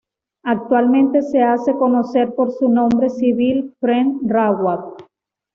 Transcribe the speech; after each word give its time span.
Actualmente 0.43 1.21
se 1.21 1.43
hace 1.43 1.73
conocer 1.77 2.33
por 2.33 2.49
su 2.51 2.67
nombre 2.69 3.11
civil, 3.11 3.75
Prem 3.79 4.17
Rawat. 4.27 4.95